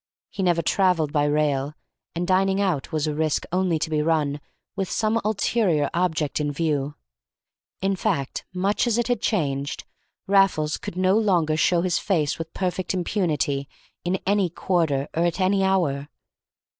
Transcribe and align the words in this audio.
He 0.31 0.41
never 0.41 0.63
travelled 0.63 1.13
by 1.13 1.25
rail, 1.25 1.75
and 2.15 2.25
dining 2.27 2.59
out 2.59 2.91
was 2.91 3.05
a 3.05 3.13
risk 3.13 3.43
only 3.51 3.77
to 3.77 3.87
be 3.87 4.01
run 4.01 4.41
with 4.75 4.89
some 4.89 5.21
ulterior 5.23 5.91
object 5.93 6.39
in 6.39 6.51
view. 6.51 6.95
In 7.83 7.95
fact, 7.95 8.43
much 8.51 8.87
as 8.87 8.97
it 8.97 9.07
had 9.09 9.21
changed, 9.21 9.83
Raffles 10.25 10.77
could 10.77 10.97
no 10.97 11.15
longer 11.19 11.55
show 11.55 11.81
his 11.83 11.99
face 11.99 12.39
with 12.39 12.51
perfect 12.55 12.95
impunity 12.95 13.69
in 14.03 14.17
any 14.25 14.49
quarter 14.49 15.07
or 15.13 15.23
at 15.23 15.39
any 15.39 15.63
hour. 15.63 16.09